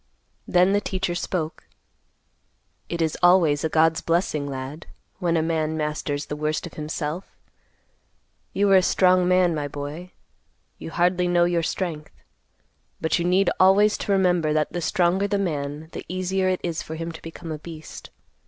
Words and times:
Then 0.47 0.73
the 0.73 0.81
teacher 0.81 1.13
spoke, 1.13 1.67
"It 2.89 3.03
is 3.03 3.15
always 3.21 3.63
a 3.63 3.69
God's 3.69 4.01
blessing, 4.01 4.47
lad, 4.47 4.87
when 5.19 5.37
a 5.37 5.43
man 5.43 5.77
masters 5.77 6.25
the 6.25 6.35
worst 6.35 6.65
of 6.65 6.73
himself. 6.73 7.37
You 8.51 8.71
are 8.71 8.77
a 8.77 8.81
strong 8.81 9.27
man, 9.27 9.53
my 9.53 9.67
boy. 9.67 10.13
You 10.79 10.89
hardly 10.89 11.27
know 11.27 11.43
your 11.45 11.61
strength. 11.61 12.15
But 12.99 13.19
you 13.19 13.25
need 13.25 13.51
always 13.59 13.95
to 13.99 14.11
remember 14.11 14.53
that 14.53 14.73
the 14.73 14.81
stronger 14.81 15.27
the 15.27 15.37
man, 15.37 15.89
the 15.91 16.03
easier 16.09 16.49
it 16.49 16.61
is 16.63 16.81
for 16.81 16.95
him 16.95 17.11
to 17.11 17.21
become 17.21 17.51
a 17.51 17.59
beast. 17.59 18.09